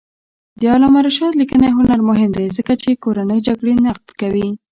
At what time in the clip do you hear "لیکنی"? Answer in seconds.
1.41-1.69